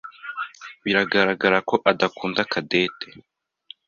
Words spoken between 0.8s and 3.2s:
Biragaragara ko adakunda Cadette.